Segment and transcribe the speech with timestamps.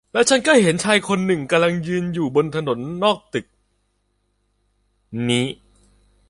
[0.13, 3.45] แล้วฉันก็เห็นชายคนหนึ่งกำลังยืนอยู่บนถนนนอกตึก
[5.29, 5.47] นี้